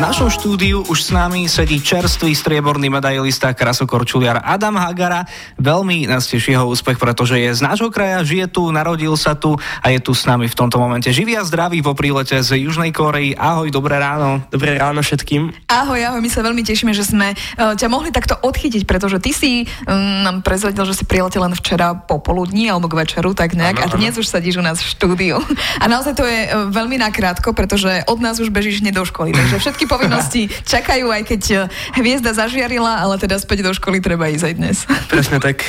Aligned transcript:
V 0.00 0.08
našom 0.08 0.32
štúdiu 0.32 0.80
už 0.88 0.96
s 0.96 1.10
nami 1.12 1.44
sedí 1.44 1.76
čerstvý 1.76 2.32
strieborný 2.32 2.88
medailista 2.88 3.52
krasokorčuliar 3.52 4.40
Adam 4.40 4.80
Hagara. 4.80 5.28
Veľmi 5.60 6.08
nás 6.08 6.24
teší 6.24 6.56
jeho 6.56 6.72
úspech, 6.72 6.96
pretože 6.96 7.36
je 7.36 7.52
z 7.52 7.60
nášho 7.60 7.92
kraja, 7.92 8.24
žije 8.24 8.48
tu, 8.48 8.72
narodil 8.72 9.12
sa 9.20 9.36
tu 9.36 9.60
a 9.60 9.86
je 9.92 10.00
tu 10.00 10.16
s 10.16 10.24
nami 10.24 10.48
v 10.48 10.56
tomto 10.56 10.80
momente. 10.80 11.12
Živý 11.12 11.36
a 11.36 11.44
zdravý 11.44 11.84
po 11.84 11.92
prílete 11.92 12.40
z 12.40 12.64
Južnej 12.64 12.96
Korei. 12.96 13.36
Ahoj, 13.36 13.68
dobré 13.68 14.00
ráno. 14.00 14.40
Dobré 14.48 14.80
ráno 14.80 15.04
všetkým. 15.04 15.68
Ahoj, 15.68 16.00
ahoj, 16.00 16.24
my 16.24 16.32
sa 16.32 16.40
veľmi 16.40 16.64
tešíme, 16.64 16.96
že 16.96 17.04
sme 17.04 17.36
uh, 17.36 17.76
ťa 17.76 17.92
mohli 17.92 18.08
takto 18.08 18.40
odchytiť, 18.40 18.88
pretože 18.88 19.20
ty 19.20 19.36
si 19.36 19.68
um, 19.84 20.24
nám 20.24 20.40
prezvedel, 20.40 20.88
že 20.88 20.96
si 20.96 21.04
priletel 21.04 21.44
len 21.44 21.52
včera 21.52 21.92
popoludní 21.92 22.72
alebo 22.72 22.88
k 22.88 23.04
večeru, 23.04 23.36
tak 23.36 23.52
nejak, 23.52 23.84
ano, 23.84 23.92
a 23.92 23.96
dnes 24.00 24.16
ano. 24.16 24.24
už 24.24 24.32
sedíš 24.32 24.56
u 24.56 24.64
nás 24.64 24.80
v 24.80 24.88
štúdiu. 24.96 25.36
A 25.76 25.84
naozaj 25.92 26.16
to 26.16 26.24
je 26.24 26.48
uh, 26.48 26.72
veľmi 26.72 26.96
nakrátko, 26.96 27.52
pretože 27.52 28.00
od 28.08 28.16
nás 28.24 28.40
už 28.40 28.48
bežíš 28.48 28.80
hneď 28.80 28.96
do 28.96 29.04
školy, 29.04 29.36
takže 29.36 29.60
všetky 29.60 29.89
povinnosti 29.90 30.46
čakajú, 30.46 31.10
aj 31.10 31.22
keď 31.26 31.42
eh, 31.50 31.60
hviezda 31.98 32.30
zažiarila, 32.30 33.02
ale 33.02 33.18
teda 33.18 33.34
späť 33.42 33.66
do 33.66 33.74
školy 33.74 33.98
treba 33.98 34.30
ísť 34.30 34.44
aj 34.46 34.54
dnes. 34.54 34.76
Presne 35.10 35.42
tak. 35.42 35.66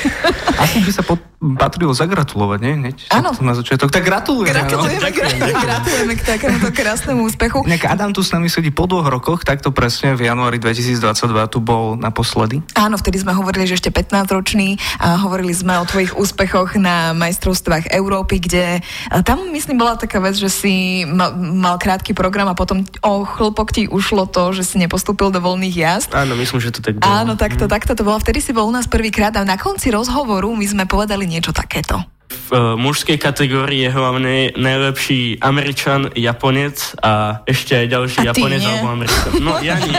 Asi 0.62 0.86
by 0.86 0.92
sa 0.94 1.02
pod, 1.02 1.18
patrilo 1.42 1.90
zagratulovať, 1.90 2.60
nie? 2.62 2.94
Áno. 3.10 3.34
Na 3.42 3.58
začiatok. 3.58 3.90
Tak 3.90 4.06
gratulujeme. 4.06 4.62
Gratulujeme, 4.62 5.10
no. 5.42 5.58
gratulujeme 5.58 6.14
k 6.14 6.22
takémuto 6.22 6.70
krásnemu 6.70 7.22
úspechu. 7.26 7.66
Nek 7.66 7.90
Adam 7.90 8.14
tu 8.14 8.22
s 8.22 8.30
nami 8.30 8.46
sedí 8.46 8.70
po 8.70 8.86
dvoch 8.86 9.10
rokoch, 9.10 9.42
takto 9.42 9.74
presne 9.74 10.14
v 10.14 10.30
januári 10.30 10.62
2022 10.62 11.02
tu 11.50 11.58
bol 11.58 11.98
naposledy. 11.98 12.62
Áno, 12.78 12.94
vtedy 13.02 13.26
sme 13.26 13.34
hovorili, 13.34 13.66
že 13.66 13.82
ešte 13.82 13.90
15-ročný 13.90 14.78
a 15.02 15.18
hovorili 15.18 15.50
sme 15.58 15.82
o 15.82 15.86
tvojich 15.90 16.14
úspechoch 16.14 16.78
na 16.78 17.18
majstrovstvách 17.18 17.90
Európy, 17.90 18.38
kde 18.38 18.86
tam 19.26 19.50
myslím 19.50 19.82
bola 19.82 19.98
taká 19.98 20.22
vec, 20.22 20.38
že 20.38 20.54
si 20.54 21.04
mal, 21.10 21.34
mal 21.34 21.82
krátky 21.82 22.14
program 22.14 22.54
a 22.54 22.56
potom 22.56 22.86
o 23.02 23.26
chlpok 23.26 23.74
ti 23.74 23.90
ušlo 23.90 24.30
to, 24.30 24.54
že 24.54 24.62
si 24.62 24.76
nepostúpil 24.78 25.34
do 25.34 25.42
voľných 25.42 25.74
jazd. 25.74 26.14
Áno, 26.14 26.38
myslím, 26.38 26.62
že 26.62 26.70
to 26.70 26.86
tak 26.86 27.02
bolo. 27.02 27.10
Áno, 27.10 27.34
takto, 27.34 27.66
mm. 27.66 27.72
takto 27.72 27.98
to 27.98 28.06
bolo. 28.06 28.22
Vtedy 28.22 28.46
si 28.46 28.54
bol 28.54 28.70
u 28.70 28.74
nás 28.74 28.86
prvýkrát 28.86 29.34
a 29.34 29.42
na 29.42 29.58
konci 29.58 29.90
rozhovoru 29.90 30.54
my 30.54 30.66
sme 30.70 30.84
povedali 30.86 31.31
niečo 31.32 31.56
takéto. 31.56 32.11
V 32.52 32.60
uh, 32.60 32.76
mužskej 32.76 33.16
kategórii 33.16 33.88
je 33.88 33.92
hlavne 33.96 34.52
najlepší 34.60 35.40
Američan, 35.40 36.12
Japonec 36.12 37.00
a 37.00 37.40
ešte 37.48 37.80
aj 37.80 37.88
ďalší 37.88 38.18
a 38.28 38.36
Japonec 38.36 38.60
alebo 38.60 38.88
Američan. 38.92 39.40
No 39.40 39.56
ja 39.64 39.80
nie. 39.80 39.96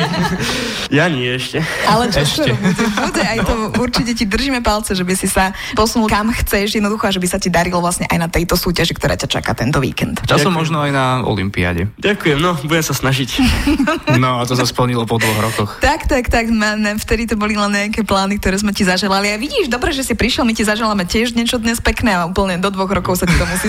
ja 1.00 1.08
nie 1.08 1.32
ešte. 1.32 1.64
Ale 1.88 2.12
čo 2.12 2.20
ešte. 2.20 2.52
Bude, 2.52 2.84
bude 3.08 3.22
aj 3.24 3.38
to 3.48 3.54
určite 3.80 4.12
ti 4.12 4.28
držíme 4.28 4.60
palce, 4.60 4.92
že 4.92 5.00
by 5.00 5.16
si 5.16 5.32
sa 5.32 5.56
posunul 5.72 6.12
kam 6.12 6.28
chceš 6.28 6.76
jednoducho 6.76 7.08
a 7.08 7.12
že 7.16 7.24
by 7.24 7.28
sa 7.32 7.40
ti 7.40 7.48
darilo 7.48 7.80
vlastne 7.80 8.04
aj 8.04 8.18
na 8.20 8.28
tejto 8.28 8.52
súťaži, 8.52 8.92
ktorá 8.92 9.16
ťa 9.16 9.32
čaká 9.32 9.56
tento 9.56 9.80
víkend. 9.80 10.20
Časom 10.28 10.52
možno 10.52 10.84
aj 10.84 10.92
na 10.92 11.24
Olympiáde. 11.24 11.88
Ďakujem, 12.04 12.36
no 12.36 12.52
budem 12.68 12.84
sa 12.84 12.92
snažiť. 12.92 13.40
no 14.20 14.36
a 14.36 14.44
to 14.44 14.52
sa 14.52 14.68
splnilo 14.68 15.08
po 15.08 15.16
dvoch 15.16 15.40
rokoch. 15.40 15.80
Tak, 15.80 16.04
tak, 16.04 16.28
tak, 16.28 16.52
man, 16.52 16.84
vtedy 17.00 17.24
to 17.24 17.40
boli 17.40 17.56
len 17.56 17.72
nejaké 17.72 18.04
plány, 18.04 18.36
ktoré 18.36 18.60
sme 18.60 18.76
ti 18.76 18.84
zaželali. 18.84 19.32
A 19.32 19.40
vidíš, 19.40 19.72
dobre, 19.72 19.96
že 19.96 20.04
si 20.04 20.12
prišiel, 20.12 20.44
my 20.44 20.52
ti 20.52 20.68
zaželáme 20.68 21.08
tiež 21.08 21.32
niečo 21.32 21.56
dnes 21.56 21.80
pekné 21.80 22.12
a 22.12 22.28
úplne 22.28 22.41
do 22.60 22.70
dvoch 22.72 22.90
rokov 22.90 23.20
sa 23.20 23.24
ti 23.28 23.34
to 23.36 23.46
musí 23.46 23.68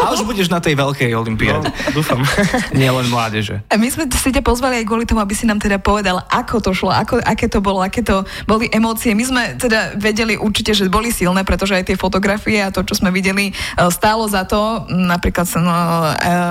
A 0.00 0.10
už 0.14 0.24
budeš 0.24 0.48
na 0.48 0.58
tej 0.58 0.76
veľkej 0.78 1.10
olimpiáde. 1.14 1.68
No, 1.68 2.00
dúfam. 2.00 2.20
Nie 2.78 2.90
len 2.90 3.06
mládeže. 3.08 3.62
A 3.68 3.76
my 3.76 3.88
sme 3.90 4.08
si 4.08 4.30
ťa 4.32 4.42
pozvali 4.44 4.82
aj 4.82 4.86
kvôli 4.88 5.04
tomu, 5.04 5.20
aby 5.20 5.34
si 5.36 5.44
nám 5.44 5.60
teda 5.60 5.80
povedal, 5.80 6.22
ako 6.30 6.60
to 6.60 6.70
šlo, 6.72 6.90
ako, 6.92 7.20
aké 7.20 7.46
to 7.50 7.60
bolo, 7.60 7.84
aké 7.84 8.00
to 8.00 8.24
boli 8.48 8.68
emócie. 8.72 9.12
My 9.12 9.24
sme 9.24 9.42
teda 9.56 9.96
vedeli 9.96 10.36
určite, 10.38 10.72
že 10.74 10.90
boli 10.90 11.10
silné, 11.10 11.42
pretože 11.42 11.76
aj 11.76 11.92
tie 11.92 11.96
fotografie 11.98 12.60
a 12.60 12.72
to, 12.72 12.82
čo 12.84 12.98
sme 12.98 13.12
videli, 13.14 13.50
e, 13.50 13.52
stálo 13.90 14.26
za 14.26 14.44
to. 14.48 14.84
Napríklad 14.90 15.46
no, 15.60 15.74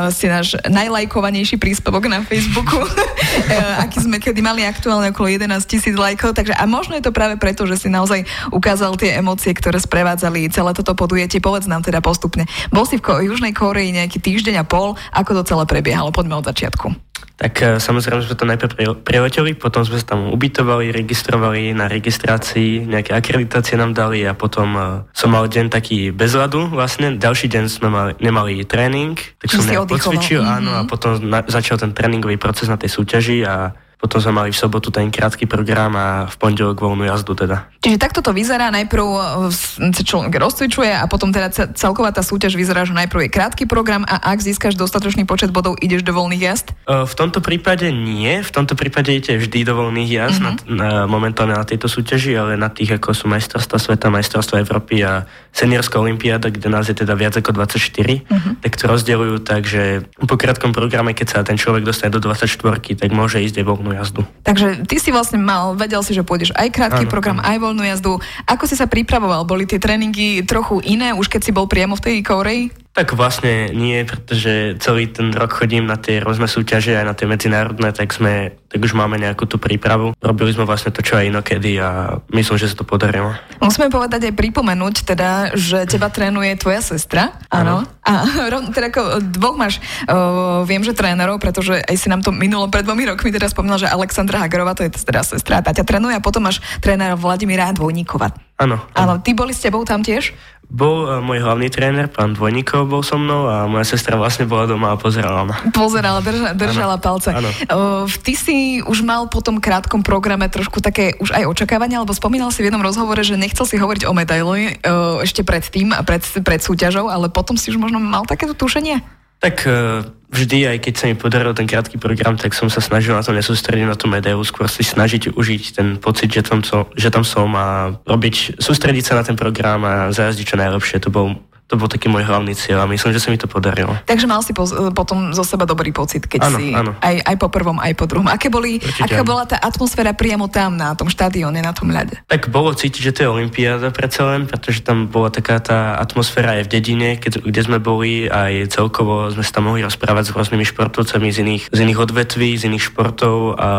si 0.09 0.29
náš 0.29 0.55
najlajkovanejší 0.67 1.57
príspevok 1.57 2.07
na 2.09 2.21
Facebooku, 2.25 2.77
e, 2.83 3.57
aký 3.83 4.03
sme 4.03 4.17
kedy 4.19 4.39
mali 4.43 4.65
aktuálne 4.65 5.11
okolo 5.11 5.31
11 5.31 5.63
tisíc 5.65 5.95
lajkov. 5.95 6.35
Takže 6.37 6.55
a 6.55 6.63
možno 6.65 6.97
je 6.97 7.03
to 7.03 7.15
práve 7.15 7.35
preto, 7.37 7.65
že 7.69 7.77
si 7.77 7.87
naozaj 7.91 8.25
ukázal 8.49 8.95
tie 8.97 9.17
emócie, 9.17 9.53
ktoré 9.53 9.79
sprevádzali 9.79 10.49
celé 10.49 10.71
toto 10.75 10.93
podujetie. 10.93 11.43
Povedz 11.43 11.62
nám 11.69 11.85
teda 11.85 11.99
postupne. 12.03 12.47
Bol 12.69 12.87
si 12.87 12.99
v 12.99 13.05
Ko- 13.05 13.21
Južnej 13.23 13.53
Koreji 13.55 13.95
nejaký 13.95 14.19
týždeň 14.19 14.61
a 14.61 14.65
pol, 14.65 14.95
ako 15.13 15.41
to 15.41 15.55
celé 15.55 15.63
prebiehalo? 15.67 16.15
Poďme 16.15 16.39
od 16.39 16.47
začiatku. 16.47 17.13
Tak 17.33 17.53
e, 17.59 17.65
samozrejme 17.81 18.21
sme 18.21 18.37
to 18.37 18.45
najprv 18.45 18.73
prileteli, 19.01 19.57
potom 19.57 19.81
sme 19.81 19.97
sa 19.97 20.13
tam 20.13 20.29
ubytovali, 20.29 20.93
registrovali 20.93 21.73
na 21.73 21.89
registrácii, 21.89 22.85
nejaké 22.85 23.17
akreditácie 23.17 23.73
nám 23.73 23.97
dali 23.97 24.21
a 24.21 24.37
potom 24.37 24.69
uh, 24.77 24.85
som 25.17 25.33
mal 25.33 25.49
deň 25.49 25.73
taký 25.73 26.13
bez 26.13 26.37
ľadu 26.37 26.69
vlastne. 26.69 27.17
Ďalší 27.17 27.49
deň 27.49 27.63
sme 27.67 27.89
mali, 27.89 28.11
nemali 28.21 28.61
tréning, 28.63 29.17
tak 29.41 29.49
som 29.49 29.65
nejak 29.65 29.89
pocvičil, 29.89 30.45
mm-hmm. 30.45 30.57
áno, 30.61 30.71
a 30.77 30.81
potom 30.85 31.17
na, 31.25 31.41
začal 31.41 31.81
ten 31.81 31.91
tréningový 31.91 32.37
proces 32.37 32.69
na 32.69 32.77
tej 32.77 32.93
súťaži 32.93 33.41
a 33.43 33.73
potom 34.03 34.19
sme 34.19 34.35
mali 34.35 34.51
v 34.51 34.59
sobotu 34.59 34.91
ten 34.91 35.07
krátky 35.07 35.47
program 35.47 35.95
a 35.95 36.27
v 36.27 36.35
pondelok 36.35 36.75
voľnú 36.75 37.07
jazdu 37.07 37.39
teda. 37.39 37.71
Čiže 37.79 37.95
takto 37.95 38.19
to 38.19 38.35
vyzerá, 38.35 38.67
najprv 38.67 38.99
e, 38.99 39.91
sa 39.95 40.03
človek 40.03 40.35
rozcvičuje 40.35 40.91
a 40.91 41.07
potom 41.07 41.31
teda 41.31 41.71
celková 41.71 42.11
tá 42.11 42.19
súťaž 42.19 42.59
vyzerá, 42.59 42.83
že 42.83 42.91
najprv 42.91 43.27
je 43.27 43.29
krátky 43.31 43.63
program 43.63 44.03
a 44.03 44.19
ak 44.35 44.43
získaš 44.43 44.75
dostatočný 44.75 45.23
počet 45.23 45.55
bodov, 45.55 45.79
ideš 45.79 46.03
do 46.03 46.11
voľných 46.11 46.43
jazd? 46.43 46.75
E, 46.83 47.07
v 47.07 47.13
tomto 47.15 47.39
prípade 47.39 47.87
nie, 47.95 48.43
v 48.43 48.51
tomto 48.51 48.75
prípade 48.75 49.07
idete 49.07 49.39
vždy 49.39 49.71
do 49.71 49.79
voľných 49.79 50.11
jazd, 50.11 50.43
mm-hmm. 50.43 50.75
na, 50.75 50.83
na, 50.83 50.89
momentálne 51.07 51.55
na 51.55 51.63
tejto 51.63 51.87
súťaži, 51.87 52.35
ale 52.35 52.59
na 52.59 52.67
tých 52.67 52.99
ako 52.99 53.15
sú 53.15 53.31
majstrovstvá 53.31 53.79
sveta, 53.79 54.11
majstrovstvá 54.11 54.59
Európy 54.59 54.99
a 55.07 55.23
seniorská 55.55 55.95
olimpiáda, 55.95 56.51
kde 56.51 56.67
nás 56.67 56.91
je 56.91 56.95
teda 56.95 57.15
viac 57.15 57.39
ako 57.39 57.55
24, 57.55 57.79
mm-hmm. 57.79 58.53
tak 58.67 58.75
to 58.75 58.83
rozdeľujú 58.83 59.35
tak, 59.47 59.63
že 59.63 60.03
po 60.19 60.35
krátkom 60.35 60.75
programe, 60.75 61.15
keď 61.15 61.27
sa 61.31 61.39
ten 61.47 61.55
človek 61.55 61.87
dostane 61.87 62.11
do 62.11 62.19
24, 62.19 62.51
tak 62.99 63.09
môže 63.15 63.39
ísť 63.39 63.63
aj 63.63 63.65
voľnú 63.67 63.92
jazdu. 63.95 64.25
Takže 64.43 64.83
ty 64.89 64.97
si 64.99 65.13
vlastne 65.13 65.39
mal, 65.39 65.77
vedel 65.77 66.03
si, 66.03 66.11
že 66.11 66.25
pôjdeš 66.25 66.51
aj 66.57 66.69
krátky 66.73 67.05
ano, 67.07 67.11
program, 67.11 67.37
aj 67.39 67.57
voľnú 67.61 67.83
jazdu. 67.85 68.19
Ako 68.49 68.67
si 68.67 68.75
sa 68.75 68.89
pripravoval? 68.89 69.47
Boli 69.47 69.69
tie 69.69 69.79
tréningy 69.79 70.43
trochu 70.43 70.81
iné, 70.83 71.13
už 71.15 71.29
keď 71.29 71.41
si 71.45 71.51
bol 71.55 71.69
priamo 71.69 71.95
v 71.95 72.03
tej 72.03 72.15
Koreji? 72.25 72.82
Tak 72.93 73.17
vlastne 73.17 73.73
nie, 73.73 74.05
pretože 74.05 74.77
celý 74.77 75.09
ten 75.09 75.33
rok 75.33 75.49
chodím 75.49 75.89
na 75.89 75.97
tie 75.97 76.21
rôzne 76.21 76.45
súťaže 76.45 76.93
aj 76.93 77.05
na 77.09 77.17
tie 77.17 77.25
medzinárodné, 77.25 77.89
tak 77.89 78.13
sme, 78.13 78.53
tak 78.69 78.85
už 78.85 78.93
máme 78.93 79.17
nejakú 79.17 79.49
tú 79.49 79.57
prípravu. 79.57 80.13
Robili 80.21 80.53
sme 80.53 80.69
vlastne 80.69 80.93
to, 80.93 81.01
čo 81.01 81.17
aj 81.17 81.33
inokedy 81.33 81.81
a 81.81 82.21
myslím, 82.29 82.61
že 82.61 82.69
sa 82.69 82.77
to 82.77 82.85
podarilo. 82.85 83.33
Musíme 83.57 83.89
povedať 83.89 84.29
aj 84.29 84.37
pripomenúť 84.37 85.09
teda, 85.09 85.57
že 85.57 85.89
teba 85.89 86.13
trénuje 86.13 86.53
tvoja 86.61 86.85
sestra. 86.85 87.33
Áno. 87.49 87.81
A 88.05 88.29
teda 88.77 88.93
ako 88.93 89.25
dvoch 89.25 89.57
máš, 89.57 89.81
uh, 90.05 90.61
viem, 90.61 90.85
že 90.85 90.93
trénerov, 90.93 91.41
pretože 91.41 91.81
aj 91.81 91.97
si 91.97 92.13
nám 92.13 92.21
to 92.21 92.29
minulo 92.29 92.69
pred 92.69 92.85
dvomi 92.85 93.09
rokmi 93.09 93.33
teda 93.33 93.49
spomínal, 93.49 93.81
že 93.81 93.89
Alexandra 93.89 94.45
Hagerová, 94.45 94.77
to 94.77 94.85
je 94.85 94.93
teda 94.93 95.25
sestra, 95.25 95.65
tá 95.65 95.73
ťa 95.73 95.81
trénuje 95.81 96.13
a 96.13 96.21
potom 96.21 96.45
máš 96.45 96.61
trénera 96.77 97.17
Vladimíra 97.17 97.73
Dvojníkova. 97.73 98.52
Áno. 98.63 98.77
Áno, 98.95 99.13
ty 99.19 99.35
boli 99.35 99.51
s 99.51 99.59
tebou 99.59 99.83
tam 99.83 99.99
tiež? 99.99 100.31
Bol 100.73 101.05
uh, 101.05 101.19
môj 101.19 101.43
hlavný 101.43 101.67
tréner, 101.67 102.07
pán 102.07 102.33
Dvojníkov 102.33 102.87
bol 102.87 103.03
so 103.03 103.19
mnou 103.19 103.45
a 103.51 103.67
moja 103.67 103.83
sestra 103.83 104.15
vlastne 104.15 104.47
bola 104.47 104.65
doma 104.65 104.95
a 104.95 104.97
pozerala 104.97 105.43
ma. 105.43 105.55
Pozerala, 105.75 106.23
drža, 106.23 106.55
držala 106.55 106.95
ano, 106.97 107.03
palce. 107.03 107.29
Ano. 107.29 107.51
Uh, 107.67 108.07
ty 108.23 108.33
si 108.33 108.79
už 108.81 109.03
mal 109.03 109.27
po 109.27 109.43
tom 109.43 109.59
krátkom 109.59 110.01
programe 110.01 110.47
trošku 110.47 110.79
také 110.79 111.13
už 111.19 111.35
aj 111.35 111.45
očakávania, 111.45 111.99
alebo 112.01 112.15
spomínal 112.15 112.49
si 112.49 112.63
v 112.63 112.71
jednom 112.71 112.81
rozhovore, 112.81 113.19
že 113.21 113.35
nechcel 113.37 113.67
si 113.67 113.75
hovoriť 113.75 114.07
o 114.07 114.15
medaili 114.15 114.79
uh, 114.81 115.19
ešte 115.21 115.43
pred 115.43 115.61
tým 115.61 115.91
a 115.91 116.01
pred, 116.01 116.23
pred 116.23 116.63
súťažou, 116.63 117.11
ale 117.11 117.27
potom 117.27 117.59
si 117.59 117.69
už 117.69 117.77
možno 117.77 117.99
mal 117.99 118.23
takéto 118.23 118.55
tušenie? 118.55 119.22
Tak 119.43 119.67
uh, 119.67 120.07
vždy, 120.31 120.71
aj 120.71 120.77
keď 120.79 120.93
sa 120.95 121.05
mi 121.11 121.19
podaril 121.19 121.51
ten 121.51 121.67
krátky 121.67 121.99
program, 121.99 122.39
tak 122.39 122.55
som 122.55 122.71
sa 122.71 122.79
snažil 122.79 123.11
na 123.11 123.21
to 123.21 123.35
nesústrediť 123.35 123.83
na 123.83 123.99
tú 123.99 124.07
medailu, 124.07 124.39
skôr 124.41 124.71
si 124.71 124.81
snažiť 124.81 125.35
užiť 125.35 125.63
ten 125.75 125.87
pocit, 125.99 126.31
že 126.31 126.41
tam, 126.47 126.63
som, 126.63 126.87
že 126.95 127.11
tam 127.11 127.27
som 127.27 127.51
a 127.53 127.91
robiť, 128.07 128.57
sústrediť 128.57 129.03
sa 129.03 129.19
na 129.19 129.23
ten 129.27 129.35
program 129.35 129.83
a 129.83 130.15
zajazdiť 130.15 130.47
čo 130.47 130.55
najlepšie. 130.55 131.03
To 131.03 131.09
bol 131.11 131.27
to 131.67 131.79
bol 131.79 131.87
taký 131.87 132.11
môj 132.11 132.27
hlavný 132.27 132.53
cieľ 132.53 132.83
a 132.83 132.91
myslím, 132.91 133.15
že 133.15 133.23
sa 133.23 133.31
mi 133.31 133.39
to 133.39 133.47
podarilo. 133.47 133.95
Takže 134.05 134.27
mal 134.27 134.43
si 134.43 134.51
po, 134.51 134.67
potom 134.91 135.31
zo 135.31 135.41
seba 135.47 135.63
dobrý 135.63 135.95
pocit, 135.95 136.27
keď 136.27 136.39
ano, 136.45 136.57
si 136.59 136.65
ano. 136.75 136.91
Aj, 136.99 137.15
aj 137.23 137.35
po 137.39 137.47
prvom, 137.47 137.79
aj 137.79 137.93
po 137.95 138.05
druhom. 138.05 138.27
Aké 138.27 138.51
boli, 138.51 138.77
aká 138.99 139.23
bola 139.23 139.47
tá 139.47 139.57
atmosféra 139.57 140.11
priamo 140.11 140.51
tam, 140.51 140.75
na 140.75 140.93
tom 140.93 141.07
štadióne, 141.07 141.63
na 141.63 141.71
tom 141.71 141.89
ľade? 141.89 142.19
Tak 142.27 142.51
bolo 142.51 142.75
cítiť, 142.75 143.01
že 143.01 143.13
to 143.15 143.19
je 143.25 143.29
Olympiáda 143.31 143.89
predsa 143.95 144.27
len, 144.35 144.45
pretože 144.45 144.83
tam 144.83 145.07
bola 145.07 145.31
taká 145.31 145.57
tá 145.63 145.95
atmosféra 145.97 146.59
aj 146.59 146.67
v 146.67 146.71
dedine, 146.77 147.09
keď, 147.17 147.41
kde 147.41 147.61
sme 147.63 147.79
boli, 147.79 148.27
aj 148.27 148.75
celkovo 148.75 149.31
sme 149.31 149.41
sa 149.41 149.57
tam 149.57 149.71
mohli 149.71 149.81
rozprávať 149.81 150.29
s 150.29 150.33
rôznymi 150.35 150.65
športovcami 150.67 151.27
z 151.31 151.37
iných, 151.41 151.63
z 151.71 151.77
iných 151.79 151.99
odvetví, 151.99 152.59
z 152.59 152.67
iných 152.69 152.83
športov 152.91 153.55
a 153.55 153.69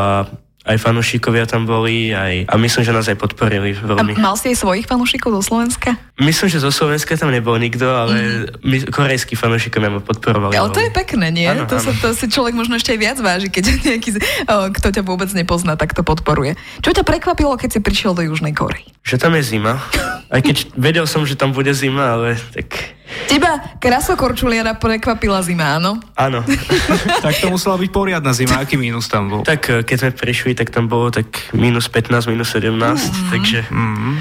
aj 0.64 0.80
fanúšikovia 0.80 1.44
tam 1.44 1.68
boli 1.68 2.16
aj, 2.16 2.48
a 2.48 2.54
myslím, 2.56 2.82
že 2.88 2.92
nás 2.96 3.04
aj 3.04 3.20
podporili 3.20 3.76
veľmi. 3.76 4.16
A 4.16 4.32
mal 4.32 4.36
si 4.40 4.48
aj 4.48 4.64
svojich 4.64 4.88
fanúšikov 4.88 5.36
zo 5.40 5.52
Slovenska? 5.52 6.00
Myslím, 6.16 6.48
že 6.48 6.64
zo 6.64 6.72
Slovenska 6.72 7.20
tam 7.20 7.28
nebol 7.28 7.52
nikto, 7.60 7.84
ale 7.84 8.48
mm. 8.48 8.64
my, 8.64 8.76
korejskí 8.88 9.36
fanúšikovia 9.36 9.92
ma 9.92 10.00
podporovali. 10.00 10.56
Ale 10.56 10.72
to 10.72 10.80
je 10.80 10.88
pekné, 10.88 11.28
nie? 11.28 11.44
Ano, 11.44 11.68
to, 11.68 11.76
ano. 11.76 11.84
Sa, 11.84 11.92
to 12.00 12.16
si 12.16 12.32
človek 12.32 12.56
možno 12.56 12.80
ešte 12.80 12.96
aj 12.96 12.98
viac 12.98 13.18
váži, 13.20 13.52
keď 13.52 13.64
nejaký, 13.92 14.10
o, 14.48 14.54
kto 14.72 14.88
ťa 14.88 15.02
vôbec 15.04 15.28
nepozná, 15.36 15.76
tak 15.76 15.92
to 15.92 16.00
podporuje. 16.00 16.56
Čo 16.80 16.96
ťa 16.96 17.04
prekvapilo, 17.04 17.60
keď 17.60 17.76
si 17.76 17.80
prišiel 17.84 18.16
do 18.16 18.24
Južnej 18.24 18.56
Korei? 18.56 18.88
Že 19.04 19.20
tam 19.20 19.36
je 19.36 19.44
zima. 19.44 19.84
Aj 20.32 20.40
keď 20.40 20.72
vedel 20.80 21.04
som, 21.04 21.28
že 21.28 21.36
tam 21.36 21.52
bude 21.52 21.76
zima, 21.76 22.16
ale 22.16 22.40
tak 22.56 22.96
Teba 23.30 23.58
krasokorčuliara 23.80 24.76
prekvapila 24.76 25.40
zima, 25.40 25.80
áno? 25.80 25.98
Áno. 26.14 26.44
tak 27.24 27.34
to 27.40 27.48
musela 27.48 27.80
byť 27.80 27.90
poriadna 27.90 28.32
zima, 28.36 28.60
aký 28.60 28.78
mínus 28.78 29.08
tam 29.10 29.30
bol? 29.30 29.40
Tak 29.42 29.60
eh, 29.70 29.82
keď 29.82 29.96
sme 29.98 30.10
prišli, 30.14 30.52
tak 30.54 30.70
tam 30.70 30.86
bolo 30.86 31.10
tak 31.10 31.54
minus 31.56 31.90
15, 31.90 32.30
minus 32.30 32.52
17, 32.52 32.74
mm-hmm. 32.74 33.30
takže... 33.30 33.60
Mm-hmm. 33.68 34.14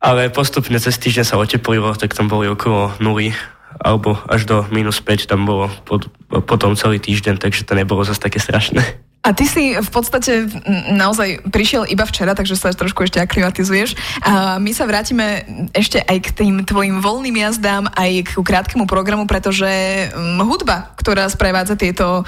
Ale 0.00 0.32
postupne 0.32 0.80
cez 0.80 0.96
týždeň 0.96 1.24
sa 1.28 1.36
oteplilo, 1.36 1.92
tak 1.92 2.16
tam 2.16 2.24
boli 2.24 2.48
okolo 2.48 2.96
nuly 3.04 3.36
alebo 3.80 4.16
až 4.28 4.48
do 4.48 4.56
minus 4.72 4.98
5 5.00 5.30
tam 5.30 5.44
bolo 5.44 5.70
pod, 5.84 6.10
potom 6.48 6.76
celý 6.76 6.98
týždeň, 6.98 7.38
takže 7.40 7.64
to 7.64 7.78
nebolo 7.78 8.04
zase 8.04 8.20
také 8.20 8.42
strašné. 8.42 8.82
A 9.20 9.36
ty 9.36 9.44
si 9.44 9.76
v 9.76 9.90
podstate 9.92 10.48
naozaj 10.96 11.44
prišiel 11.52 11.84
iba 11.92 12.08
včera, 12.08 12.32
takže 12.32 12.56
sa 12.56 12.72
trošku 12.72 13.04
ešte 13.04 13.20
aklimatizuješ. 13.20 13.92
A 14.24 14.56
my 14.56 14.72
sa 14.72 14.88
vrátime 14.88 15.44
ešte 15.76 16.00
aj 16.00 16.18
k 16.24 16.28
tým 16.32 16.64
tvojim 16.64 17.04
voľným 17.04 17.36
jazdám, 17.36 17.92
aj 17.92 18.32
k 18.32 18.40
krátkemu 18.40 18.88
programu, 18.88 19.28
pretože 19.28 19.68
hudba, 20.40 20.96
ktorá 20.96 21.28
sprevádza 21.28 21.76
tieto 21.76 22.24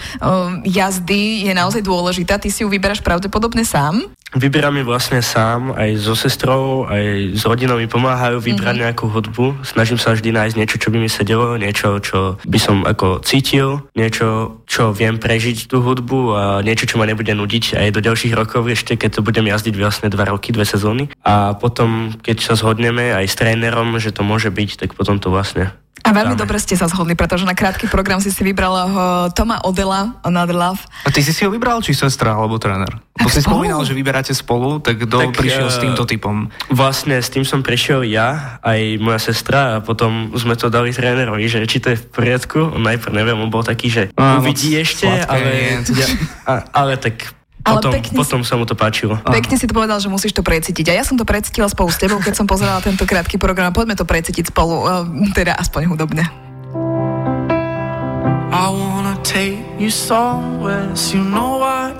jazdy, 0.68 1.48
je 1.48 1.52
naozaj 1.56 1.80
dôležitá. 1.80 2.36
Ty 2.36 2.52
si 2.52 2.60
ju 2.60 2.68
vyberáš 2.68 3.00
pravdepodobne 3.00 3.64
sám. 3.64 4.12
Vyberám 4.32 4.80
ju 4.80 4.84
vlastne 4.88 5.20
sám, 5.20 5.76
aj 5.76 6.00
so 6.00 6.16
sestrou, 6.16 6.88
aj 6.88 7.36
s 7.36 7.42
rodinou 7.44 7.76
mi 7.76 7.84
pomáhajú 7.84 8.40
vybrať 8.40 8.64
mm-hmm. 8.64 8.84
nejakú 8.88 9.06
hudbu. 9.12 9.60
Snažím 9.60 10.00
sa 10.00 10.16
vždy 10.16 10.32
nájsť 10.32 10.56
niečo, 10.56 10.76
čo 10.80 10.88
by 10.88 10.98
mi 11.00 11.10
sedelo, 11.12 11.60
niečo, 11.60 12.00
čo 12.00 12.40
by 12.40 12.58
som 12.58 12.88
ako 12.88 13.20
cítil, 13.20 13.84
niečo, 13.92 14.60
čo 14.64 14.96
viem 14.96 15.20
prežiť 15.20 15.68
tú 15.68 15.84
hudbu 15.84 16.20
a 16.32 16.44
niečo, 16.64 16.88
čo 16.88 16.96
ma 16.96 17.04
nebude 17.04 17.36
nudiť 17.36 17.76
aj 17.76 17.88
do 17.92 18.00
ďalších 18.00 18.32
rokov 18.32 18.64
ešte, 18.72 18.96
keď 18.96 19.20
to 19.20 19.26
budem 19.26 19.52
jazdiť 19.52 19.74
vlastne 19.76 20.08
dva 20.08 20.32
roky, 20.32 20.48
dve 20.48 20.64
sezóny. 20.64 21.12
A 21.20 21.52
potom, 21.52 22.16
keď 22.24 22.40
sa 22.40 22.54
zhodneme 22.56 23.12
aj 23.12 23.28
s 23.28 23.36
trénerom, 23.36 24.00
že 24.00 24.16
to 24.16 24.24
môže 24.24 24.48
byť, 24.48 24.80
tak 24.80 24.90
potom 24.96 25.20
to 25.20 25.28
vlastne 25.28 25.76
a 26.02 26.10
veľmi 26.10 26.34
dobre 26.34 26.58
ste 26.58 26.74
sa 26.74 26.90
zhodli, 26.90 27.14
pretože 27.14 27.46
na 27.46 27.54
krátky 27.54 27.86
program 27.86 28.18
si 28.18 28.34
si 28.34 28.42
vybral 28.42 28.74
uh, 28.74 28.86
Toma 29.30 29.62
Odela, 29.62 30.18
Another 30.26 30.54
Love. 30.54 30.82
A 31.06 31.14
ty 31.14 31.22
si 31.22 31.30
si 31.30 31.46
ho 31.46 31.50
vybral, 31.50 31.78
či 31.78 31.94
sestra, 31.94 32.34
alebo 32.34 32.58
tréner? 32.58 32.90
To 33.22 33.30
si 33.30 33.38
spomínal, 33.38 33.80
že 33.86 33.94
vyberáte 33.94 34.21
spolu, 34.30 34.78
tak 34.78 35.02
kto 35.02 35.34
tak, 35.34 35.34
prišiel 35.34 35.66
uh, 35.66 35.74
s 35.74 35.82
týmto 35.82 36.06
typom? 36.06 36.46
Vlastne 36.70 37.18
s 37.18 37.26
tým 37.34 37.42
som 37.42 37.66
prišiel 37.66 38.06
ja, 38.06 38.62
aj 38.62 39.02
moja 39.02 39.18
sestra 39.18 39.58
a 39.74 39.82
potom 39.82 40.30
sme 40.38 40.54
to 40.54 40.70
dali 40.70 40.94
trénerovi, 40.94 41.50
že 41.50 41.66
či 41.66 41.82
to 41.82 41.90
je 41.90 41.98
v 41.98 42.06
poriadku. 42.14 42.78
On 42.78 42.82
najprv 42.86 43.10
neviem, 43.10 43.34
on 43.34 43.50
bol 43.50 43.66
taký, 43.66 43.90
že 43.90 44.02
a, 44.14 44.38
uvidí 44.38 44.78
ešte, 44.78 45.10
ale, 45.10 45.82
ja, 45.82 46.06
a, 46.46 46.52
ale 46.70 46.94
tak 46.94 47.34
ale 47.62 47.78
potom, 47.78 47.90
pekne 47.94 48.14
potom 48.18 48.40
si, 48.42 48.50
sa 48.50 48.54
mu 48.58 48.66
to 48.66 48.74
páčilo. 48.74 49.14
Pekne 49.22 49.54
si 49.54 49.70
to 49.70 49.74
povedal, 49.74 50.02
že 50.02 50.10
musíš 50.10 50.34
to 50.34 50.42
precítiť. 50.42 50.90
A 50.90 50.98
ja 50.98 51.04
som 51.06 51.14
to 51.14 51.22
precítila 51.22 51.70
spolu 51.70 51.94
s 51.94 51.98
tebou, 51.98 52.18
keď 52.18 52.34
som 52.34 52.46
pozerala 52.46 52.82
tento 52.82 53.06
krátky 53.06 53.38
program. 53.38 53.70
Poďme 53.70 53.94
to 53.94 54.02
precítiť 54.02 54.50
spolu, 54.50 54.82
eh, 54.82 55.30
teda 55.30 55.54
aspoň 55.54 55.94
hudobne. 55.94 56.26
I 58.52 58.91
wanna 59.32 59.48
take 59.48 59.80
you 59.80 59.90
somewhere, 59.90 60.94
so 60.94 61.16
you 61.16 61.24
know 61.24 61.64
I 61.64 61.92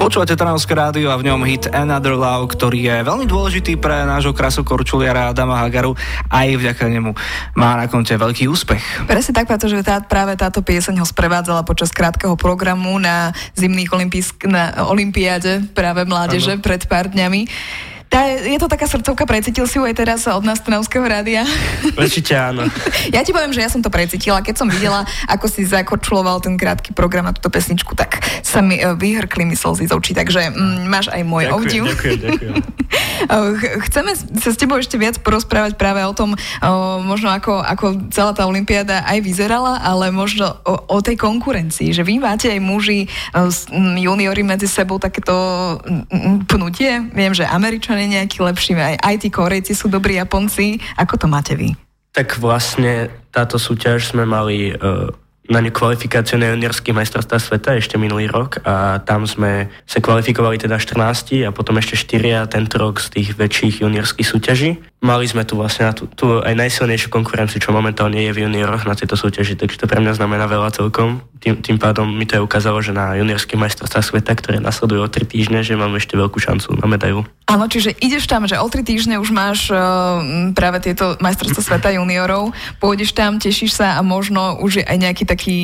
Počúvate 0.00 0.40
Trnavské 0.40 0.72
rádio 0.72 1.12
a 1.12 1.20
v 1.20 1.28
ňom 1.28 1.44
hit 1.44 1.68
Another 1.68 2.16
Love, 2.16 2.56
ktorý 2.56 2.80
je 2.80 2.96
veľmi 3.04 3.28
dôležitý 3.28 3.76
pre 3.76 4.08
nášho 4.08 4.32
krasokorčuliara 4.32 5.36
Adama 5.36 5.60
Hagaru. 5.60 5.92
Aj 6.32 6.48
vďaka 6.48 6.88
nemu 6.88 7.12
má 7.52 7.76
na 7.76 7.84
konte 7.92 8.16
veľký 8.16 8.48
úspech. 8.48 9.04
Presne 9.04 9.36
tak, 9.36 9.44
pretože 9.44 9.76
tá, 9.84 10.00
práve 10.00 10.32
táto 10.40 10.64
pieseň 10.64 10.96
ho 10.96 11.06
sprevádzala 11.06 11.68
počas 11.68 11.92
krátkeho 11.92 12.40
programu 12.40 12.96
na 12.96 13.36
zimných 13.52 13.92
olimpijsk, 13.92 14.48
na 14.48 14.88
olympiáde 14.88 15.68
práve 15.76 16.08
mládeže 16.08 16.56
ano. 16.56 16.64
pred 16.64 16.88
pár 16.88 17.12
dňami. 17.12 17.44
Tá, 18.08 18.30
je 18.30 18.58
to 18.62 18.70
taká 18.70 18.86
srdcovka, 18.86 19.26
precítil 19.26 19.66
si 19.66 19.76
ju 19.76 19.82
aj 19.82 19.94
teraz 19.98 20.20
od 20.30 20.46
nás 20.46 20.62
Trnavského 20.62 21.02
rádia? 21.02 21.42
Určite 21.98 22.38
áno. 22.38 22.70
ja 23.10 23.26
ti 23.26 23.34
poviem, 23.34 23.50
že 23.50 23.66
ja 23.66 23.66
som 23.66 23.82
to 23.82 23.90
precítila. 23.90 24.38
Keď 24.38 24.54
som 24.54 24.70
videla, 24.70 25.02
ako 25.26 25.50
si 25.50 25.66
zakorčuloval 25.66 26.38
ten 26.38 26.54
krátky 26.54 26.94
program 26.94 27.26
na 27.26 27.34
túto 27.34 27.50
pesničku, 27.50 27.98
tak 27.98 28.22
sa 28.46 28.62
mi 28.62 28.78
e, 28.78 28.86
vyhrkli 28.94 29.42
mi 29.42 29.58
slzy 29.58 29.90
z 29.90 29.92
očí, 29.92 30.12
takže 30.14 30.54
mm, 30.54 30.86
máš 30.86 31.10
aj 31.10 31.26
môj 31.26 31.50
ďakujem, 31.50 31.58
obdiv. 31.58 31.82
Ďakujem, 31.90 32.18
ďakujem. 32.22 32.54
Chceme 33.90 34.10
sa 34.14 34.50
s 34.54 34.60
tebou 34.60 34.78
ešte 34.78 34.94
viac 34.94 35.18
porozprávať 35.18 35.74
práve 35.74 36.06
o 36.06 36.14
tom, 36.14 36.38
o, 36.38 36.70
možno 37.02 37.34
ako, 37.34 37.66
ako 37.66 38.14
celá 38.14 38.30
tá 38.30 38.46
olympiáda 38.46 39.02
aj 39.10 39.18
vyzerala, 39.26 39.82
ale 39.82 40.14
možno 40.14 40.54
o, 40.62 40.78
o 40.86 40.98
tej 41.02 41.18
konkurencii, 41.18 41.90
že 41.90 42.06
vy 42.06 42.22
máte 42.22 42.46
aj 42.46 42.60
muži, 42.62 43.10
juniori 43.98 44.46
medzi 44.46 44.70
sebou 44.70 45.02
takéto 45.02 45.34
pnutie. 46.46 47.10
Viem, 47.10 47.34
že 47.34 47.42
Američania 47.42 48.03
je 48.04 48.14
nejaký 48.20 48.38
lepší, 48.44 48.72
aj, 48.76 49.00
aj 49.00 49.16
tí 49.24 49.28
Korejci 49.32 49.72
sú 49.72 49.88
dobrí 49.88 50.20
Japonci. 50.20 50.76
Ako 51.00 51.16
to 51.16 51.26
máte 51.26 51.56
vy? 51.56 51.72
Tak 52.14 52.38
vlastne 52.38 53.10
táto 53.34 53.58
súťaž 53.58 54.14
sme 54.14 54.22
mali 54.22 54.70
uh, 54.70 55.10
na 55.44 55.60
ňu 55.60 55.76
kvalifikáciu 55.76 56.40
na 56.40 56.56
juniorských 56.56 56.96
majstrovstvách 56.96 57.42
sveta 57.42 57.70
ešte 57.76 58.00
minulý 58.00 58.32
rok 58.32 58.64
a 58.64 59.04
tam 59.04 59.28
sme 59.28 59.68
sa 59.84 60.00
kvalifikovali 60.00 60.56
teda 60.56 60.80
14 60.80 61.44
a 61.44 61.52
potom 61.52 61.76
ešte 61.76 62.00
4 62.16 62.48
tento 62.48 62.80
rok 62.80 62.96
z 62.96 63.12
tých 63.12 63.28
väčších 63.36 63.84
juniorských 63.84 64.24
súťaží. 64.24 64.80
Mali 65.04 65.28
sme 65.28 65.44
tu 65.44 65.60
vlastne 65.60 65.92
tú, 65.92 66.08
tú 66.08 66.40
aj 66.40 66.56
najsilnejšiu 66.56 67.12
konkurenciu, 67.12 67.60
čo 67.60 67.76
momentálne 67.76 68.24
je 68.24 68.32
v 68.32 68.48
junioroch 68.48 68.88
na 68.88 68.96
tejto 68.96 69.20
súťaži, 69.20 69.60
takže 69.60 69.76
to 69.76 69.84
pre 69.84 70.00
mňa 70.00 70.16
znamená 70.16 70.48
veľa 70.48 70.72
celkom. 70.72 71.20
Tým, 71.44 71.60
tým 71.60 71.76
pádom 71.76 72.08
mi 72.08 72.24
to 72.24 72.40
aj 72.40 72.46
ukázalo, 72.48 72.80
že 72.80 72.96
na 72.96 73.12
juniorských 73.20 73.60
majstrovstvách 73.60 74.16
sveta, 74.16 74.32
ktoré 74.32 74.64
nasledujú 74.64 75.04
o 75.04 75.12
3 75.12 75.28
týždne, 75.28 75.60
že 75.60 75.76
mám 75.76 75.92
ešte 75.92 76.16
veľkú 76.16 76.40
šancu 76.40 76.72
na 76.80 76.88
medailu. 76.88 77.28
Áno, 77.44 77.68
čiže 77.68 77.92
ideš 78.00 78.24
tam, 78.24 78.48
že 78.48 78.56
o 78.56 78.64
3 78.64 78.80
týždne 78.80 79.20
už 79.20 79.28
máš 79.28 79.68
uh, 79.68 79.76
práve 80.56 80.80
tieto 80.80 81.20
majstrovstvá 81.20 81.60
sveta 81.60 81.92
juniorov, 81.92 82.56
pôjdeš 82.80 83.12
tam, 83.12 83.36
tešíš 83.36 83.76
sa 83.76 84.00
a 84.00 84.00
možno 84.00 84.56
už 84.64 84.80
je 84.80 84.84
aj 84.84 84.96
nejaký 84.96 85.24
taký 85.28 85.58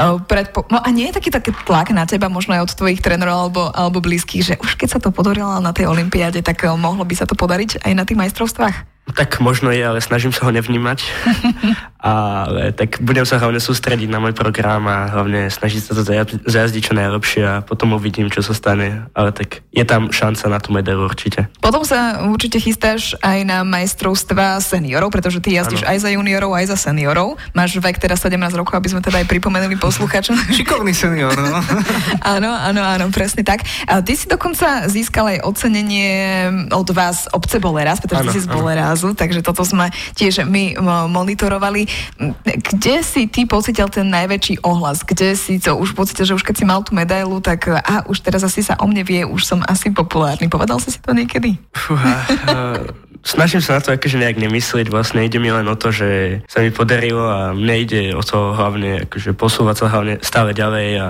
uh, 0.00 0.16
predpo... 0.24 0.64
No 0.72 0.80
a 0.80 0.88
nie 0.88 1.12
je 1.12 1.20
taký 1.20 1.28
taký 1.28 1.52
tlak 1.68 1.92
na 1.92 2.08
teba, 2.08 2.32
možno 2.32 2.56
aj 2.56 2.72
od 2.72 2.76
tvojich 2.80 3.04
trénerov 3.04 3.52
alebo, 3.52 3.68
alebo 3.76 4.00
blízkych, 4.00 4.40
že 4.40 4.54
už 4.56 4.80
keď 4.80 4.88
sa 4.88 5.00
to 5.04 5.12
podarilo 5.12 5.52
na 5.60 5.76
tej 5.76 5.92
olympiáde, 5.92 6.40
tak 6.40 6.64
uh, 6.64 6.72
mohlo 6.80 7.04
by 7.04 7.12
sa 7.12 7.28
to 7.28 7.36
podariť 7.36 7.84
aj 7.84 7.92
na 7.92 8.08
tých 8.08 8.16
majstrovstvách? 8.16 8.97
Tak 9.14 9.40
možno 9.40 9.72
je, 9.72 9.80
ale 9.80 10.00
snažím 10.00 10.32
sa 10.32 10.44
ho 10.44 10.52
nevnímať. 10.52 10.98
ale 11.98 12.70
tak 12.70 13.02
budem 13.02 13.26
sa 13.26 13.42
hlavne 13.42 13.58
sústrediť 13.58 14.06
na 14.06 14.22
môj 14.22 14.30
program 14.30 14.86
a 14.86 15.10
hlavne 15.10 15.50
snažiť 15.50 15.80
sa 15.82 15.92
to 15.98 16.02
zajazdiť 16.46 16.82
čo 16.82 16.94
najlepšie 16.94 17.42
a 17.42 17.54
potom 17.66 17.98
uvidím, 17.98 18.30
čo 18.30 18.38
sa 18.44 18.54
stane. 18.54 19.10
Ale 19.18 19.34
tak 19.34 19.66
je 19.74 19.82
tam 19.82 20.14
šanca 20.14 20.44
na 20.46 20.58
tú 20.62 20.70
medailu 20.70 21.02
určite. 21.02 21.50
Potom 21.58 21.82
sa 21.82 22.22
určite 22.30 22.62
chystáš 22.62 23.18
aj 23.18 23.42
na 23.42 23.66
majstrovstva 23.66 24.62
seniorov, 24.62 25.10
pretože 25.10 25.42
ty 25.42 25.58
jazdíš 25.58 25.82
ano. 25.82 25.90
aj 25.90 25.98
za 25.98 26.08
juniorov, 26.14 26.54
aj 26.54 26.66
za 26.70 26.76
seniorov. 26.90 27.34
Máš 27.50 27.82
vek 27.82 27.98
teda 27.98 28.14
17 28.14 28.54
rokov, 28.54 28.78
aby 28.78 28.88
sme 28.94 29.02
teda 29.02 29.18
aj 29.24 29.26
pripomenuli 29.26 29.74
posluchačom. 29.74 30.38
Šikovný 30.58 30.94
senior, 30.94 31.34
no. 31.34 31.58
áno, 32.34 32.50
áno, 32.54 32.82
áno, 32.86 33.04
presne 33.10 33.42
tak. 33.42 33.66
A 33.90 33.98
ty 34.06 34.14
si 34.14 34.30
dokonca 34.30 34.86
získal 34.86 35.34
aj 35.34 35.38
ocenenie 35.42 36.46
od 36.70 36.88
vás 36.94 37.26
obce 37.34 37.58
Boleraz, 37.58 37.98
pretože 37.98 38.22
ano, 38.22 38.30
ty 38.30 38.38
si 38.38 38.46
z 38.46 38.48
Boleraz 38.48 38.97
obrazu, 38.98 39.14
takže 39.14 39.46
toto 39.46 39.62
sme 39.62 39.94
tiež 40.18 40.42
my 40.42 40.74
monitorovali. 41.06 41.86
Kde 42.42 42.96
si 43.06 43.30
ty 43.30 43.46
pocitil 43.46 43.86
ten 43.86 44.10
najväčší 44.10 44.66
ohlas? 44.66 45.06
Kde 45.06 45.38
si 45.38 45.62
to 45.62 45.78
už 45.78 45.94
pocitil, 45.94 46.26
že 46.26 46.34
už 46.34 46.42
keď 46.42 46.54
si 46.58 46.64
mal 46.66 46.82
tú 46.82 46.98
medailu, 46.98 47.38
tak 47.38 47.70
a 47.70 48.02
už 48.10 48.26
teraz 48.26 48.42
asi 48.42 48.66
sa 48.66 48.74
o 48.82 48.90
mne 48.90 49.06
vie, 49.06 49.22
už 49.22 49.46
som 49.46 49.62
asi 49.62 49.94
populárny. 49.94 50.50
Povedal 50.50 50.82
si 50.82 50.90
si 50.90 50.98
to 50.98 51.14
niekedy? 51.14 51.54
Uh, 51.86 52.90
snažím 53.22 53.62
sa 53.62 53.78
na 53.78 53.80
to 53.84 53.94
akože 53.94 54.18
nejak 54.18 54.42
nemyslieť, 54.42 54.90
vlastne 54.90 55.22
ide 55.22 55.38
mi 55.38 55.54
len 55.54 55.70
o 55.70 55.78
to, 55.78 55.94
že 55.94 56.42
sa 56.50 56.58
mi 56.58 56.74
podarilo 56.74 57.22
a 57.22 57.54
mne 57.54 57.74
ide 57.78 58.02
o 58.18 58.22
to 58.24 58.58
hlavne 58.58 59.06
akože 59.06 59.30
posúvať 59.38 59.76
sa 59.78 59.86
hlavne 59.94 60.14
stále 60.26 60.50
ďalej 60.50 60.88
a 60.98 61.06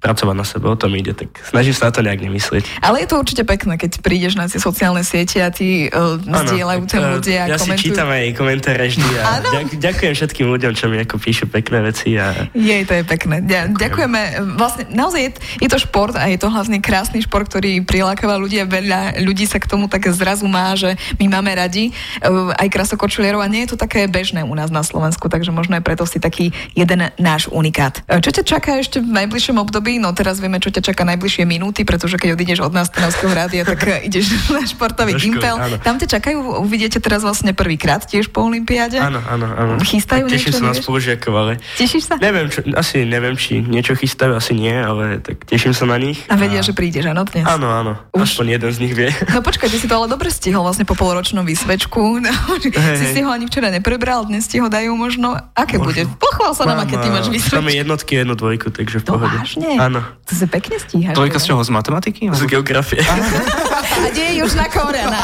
pracovať 0.00 0.32
na 0.32 0.46
sebe, 0.48 0.64
o 0.64 0.76
tom 0.80 0.96
ide, 0.96 1.12
tak 1.12 1.28
snažím 1.44 1.76
sa 1.76 1.88
na 1.88 1.92
to 1.92 2.00
nejak 2.00 2.24
nemyslieť. 2.24 2.64
Ale 2.80 3.04
je 3.04 3.08
to 3.12 3.20
určite 3.20 3.44
pekné, 3.44 3.76
keď 3.76 4.00
prídeš 4.00 4.32
na 4.32 4.48
tie 4.48 4.56
sociálne 4.56 5.04
siete 5.04 5.44
a 5.44 5.52
tí 5.52 5.92
uh, 5.92 6.16
zdieľajú 6.16 6.82
tam 6.88 7.04
uh, 7.04 7.20
ľudia 7.20 7.44
ja 7.44 7.60
komentujú. 7.60 7.76
si 7.76 7.84
čítam 7.92 8.08
aj 8.08 8.32
komentáre 8.32 8.88
vždy 8.88 9.08
a 9.20 9.30
ďak, 9.44 9.66
ďakujem 9.76 10.12
všetkým 10.16 10.46
ľuďom, 10.48 10.72
čo 10.72 10.88
mi 10.88 10.96
ako 11.04 11.20
píšu 11.20 11.52
pekné 11.52 11.84
veci. 11.84 12.16
A... 12.16 12.48
Jej, 12.56 12.88
to 12.88 12.96
je 12.96 13.04
pekné. 13.04 13.44
Ďakujem. 13.44 13.76
Ďakujeme. 13.76 14.20
Vlastne 14.56 14.84
naozaj 14.88 15.20
je, 15.20 15.30
je 15.60 15.68
to 15.68 15.76
šport 15.76 16.16
a 16.16 16.24
je 16.32 16.40
to 16.40 16.48
hlavne 16.48 16.80
krásny 16.80 17.20
šport, 17.20 17.52
ktorý 17.52 17.84
prilákava 17.84 18.40
ľudia. 18.40 18.64
Veľa 18.64 19.20
ľudí 19.20 19.44
sa 19.44 19.60
k 19.60 19.68
tomu 19.68 19.84
tak 19.92 20.08
zrazu 20.16 20.48
má, 20.48 20.72
že 20.80 20.96
my 21.20 21.28
máme 21.28 21.52
radi 21.52 21.92
uh, 22.24 22.56
aj 22.56 22.72
krasokočulierov 22.72 23.44
a 23.44 23.52
nie 23.52 23.68
je 23.68 23.76
to 23.76 23.76
také 23.76 24.08
bežné 24.08 24.40
u 24.48 24.54
nás 24.56 24.72
na 24.72 24.80
Slovensku, 24.80 25.28
takže 25.28 25.52
možno 25.52 25.76
je 25.76 25.84
preto 25.84 26.08
si 26.08 26.16
taký 26.16 26.56
jeden 26.72 27.12
náš 27.20 27.52
unikát. 27.52 28.00
Čo 28.08 28.32
ťa 28.32 28.44
čaká 28.48 28.80
ešte 28.80 29.04
v 29.04 29.12
najbližšom 29.12 29.60
období? 29.60 29.89
Služby, 29.90 30.06
no 30.06 30.14
teraz 30.14 30.38
vieme, 30.38 30.62
čo 30.62 30.70
ťa 30.70 30.82
čaká 30.84 31.02
najbližšie 31.04 31.42
minúty, 31.44 31.82
pretože 31.82 32.14
keď 32.14 32.38
odídeš 32.38 32.62
od 32.62 32.70
nás 32.70 32.86
Trnavského 32.88 33.32
rádia, 33.34 33.66
tak 33.66 33.82
eh, 33.82 34.06
ideš 34.06 34.30
na 34.54 34.62
športový 34.62 35.18
Gimpel. 35.18 35.58
áno. 35.58 35.76
Tam 35.82 35.98
ťa 35.98 36.06
čakajú, 36.12 36.62
uvidíte 36.62 37.02
teraz 37.02 37.26
vlastne 37.26 37.50
prvýkrát 37.50 38.06
tiež 38.06 38.30
po 38.30 38.46
Olympiáde. 38.46 39.02
Áno, 39.02 39.18
áno, 39.20 39.46
áno. 39.50 39.72
Chystajú 39.80 40.30
Tak 40.30 40.32
Teším 40.32 40.46
niečo, 40.46 40.60
sa 40.60 40.70
na 40.70 40.74
spolužiakov, 40.76 41.32
ale 41.34 41.52
Tešíš 41.74 42.02
sa? 42.06 42.14
neviem, 42.22 42.46
čo, 42.46 42.62
asi 42.72 43.02
neviem, 43.02 43.34
či 43.34 43.58
niečo 43.60 43.98
chystajú, 43.98 44.32
asi 44.32 44.54
nie, 44.54 44.70
ale 44.72 45.18
tak 45.18 45.42
teším 45.42 45.74
sa 45.74 45.88
na 45.88 45.98
nich. 45.98 46.22
A 46.28 46.38
vedia, 46.38 46.62
že 46.62 46.70
prídeš, 46.70 47.10
áno, 47.10 47.26
dnes? 47.26 47.42
Áno, 47.42 47.66
áno. 47.66 47.92
Už- 48.14 48.30
Aspoň 48.30 48.46
jeden 48.54 48.70
z 48.70 48.78
nich 48.78 48.94
vie. 48.94 49.10
No 49.26 49.42
počkaj, 49.42 49.66
ty 49.66 49.76
si 49.76 49.88
to 49.88 49.96
ale 49.96 50.06
dobre 50.06 50.30
stihol 50.30 50.62
vlastne 50.62 50.86
po 50.86 50.94
poloročnom 50.94 51.42
výsvečku. 51.42 51.98
No, 52.20 52.56
si 52.60 52.68
hej. 52.70 53.16
si 53.16 53.20
ho 53.22 53.30
ani 53.32 53.44
včera 53.44 53.72
neprebral, 53.72 54.22
dnes 54.22 54.44
ti 54.44 54.60
ho 54.60 54.68
dajú 54.68 54.92
možno. 54.92 55.34
Aké 55.52 55.80
bude? 55.80 56.04
Pochvál 56.20 56.52
sa 56.52 56.62
nám, 56.62 56.84
aké 56.84 56.94
ty 56.94 57.08
máš 57.08 57.26
Máme 57.26 57.34
výsvečku. 57.34 57.70
jednotky, 57.72 58.12
jednu 58.14 58.34
dvojku, 58.36 58.68
takže 58.70 59.00
v 59.00 59.04
pohode. 59.04 59.32
vážne? 59.32 59.79
Áno. 59.80 60.04
To 60.28 60.32
sa 60.36 60.44
pekne 60.44 60.76
stíhaš. 60.76 61.16
Trojka 61.16 61.40
z 61.40 61.44
čoho, 61.48 61.64
z 61.64 61.72
matematiky? 61.72 62.28
Z 62.28 62.44
geografie. 62.46 63.00
A 63.00 64.06
kde 64.06 64.22
je 64.22 64.32
Južná 64.40 64.68
Koreana? 64.68 65.18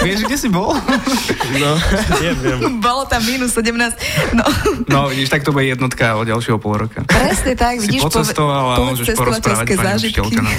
Vieš, 0.00 0.26
kde 0.26 0.36
si 0.36 0.48
bol? 0.48 0.72
No, 1.54 1.70
neviem. 2.18 2.80
Bolo 2.80 3.04
tam 3.04 3.20
minus 3.22 3.52
17. 3.52 4.32
No, 4.34 4.44
No, 4.88 4.98
vidíš, 5.08 5.28
tak 5.28 5.44
to 5.44 5.52
bude 5.52 5.64
jednotka 5.64 6.16
od 6.16 6.24
ďalšieho 6.24 6.56
pol 6.56 6.80
roka. 6.80 7.04
presne 7.04 7.52
tak, 7.54 7.78
Si 7.78 7.86
vidíš, 7.86 8.02
pocestoval 8.02 8.64
a 8.72 8.76
môžeš 8.80 9.12
porozprávať 9.12 9.76
pani 9.76 10.08
no. 10.36 10.50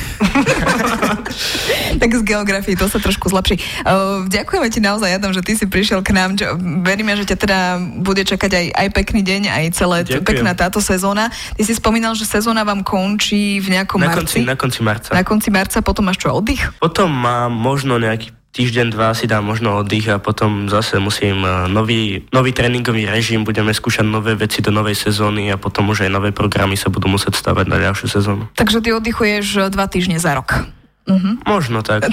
tak 2.01 2.09
z 2.09 2.21
geografii 2.23 2.75
to 2.75 2.85
sa 2.87 2.99
trošku 2.99 3.29
zlepší. 3.29 3.57
Uh, 3.83 4.25
ďakujeme 4.27 4.67
ti 4.69 4.79
naozaj, 4.79 5.17
Adam, 5.17 5.31
že 5.31 5.41
ty 5.41 5.53
si 5.55 5.65
prišiel 5.65 6.01
k 6.01 6.13
nám. 6.13 6.35
Čo, 6.35 6.55
veríme, 6.81 7.13
že 7.15 7.25
ťa 7.25 7.37
teda 7.37 7.59
bude 7.99 8.21
čakať 8.21 8.51
aj, 8.51 8.65
aj 8.75 8.87
pekný 8.93 9.21
deň, 9.21 9.41
aj 9.49 9.65
celé 9.73 9.97
t- 10.03 10.19
pekná 10.19 10.53
táto 10.53 10.79
sezóna. 10.79 11.27
Ty 11.53 11.61
si 11.61 11.73
spomínal, 11.73 12.13
že 12.13 12.23
sezóna 12.23 12.61
vám 12.61 12.83
končí 12.83 13.22
v 13.31 13.67
nejakom 13.69 14.01
Na 14.01 14.11
marci. 14.11 14.19
konci, 14.19 14.37
na 14.43 14.55
konci 14.59 14.79
marca. 14.83 15.09
na 15.15 15.23
konci 15.23 15.49
marca, 15.53 15.77
potom 15.79 16.09
máš 16.09 16.19
čo, 16.19 16.33
oddych? 16.33 16.59
Potom 16.81 17.07
mám 17.13 17.53
možno 17.53 17.95
nejaký 17.95 18.33
týždeň, 18.53 18.93
dva 18.93 19.17
si 19.17 19.25
dám 19.25 19.41
možno 19.41 19.81
oddych 19.81 20.05
a 20.13 20.21
potom 20.21 20.69
zase 20.69 21.01
musím 21.01 21.41
eh, 21.41 21.65
nový, 21.67 22.29
nový 22.29 22.53
tréningový 22.53 23.09
režim, 23.09 23.41
budeme 23.41 23.73
skúšať 23.73 24.05
nové 24.05 24.37
veci 24.37 24.61
do 24.61 24.69
novej 24.69 24.93
sezóny 24.93 25.49
a 25.49 25.57
potom 25.57 25.89
už 25.89 26.05
aj 26.05 26.11
nové 26.13 26.29
programy 26.29 26.77
sa 26.77 26.93
budú 26.93 27.09
musieť 27.09 27.33
stavať 27.33 27.65
na 27.65 27.81
ďalšiu 27.81 28.07
sezónu. 28.07 28.43
Takže 28.53 28.79
ty 28.85 28.93
oddychuješ 28.93 29.45
eh, 29.57 29.69
dva 29.73 29.89
týždne 29.89 30.21
za 30.21 30.37
rok. 30.37 30.69
Mhm. 31.03 31.43
Možno 31.43 31.81
tak. 31.81 32.07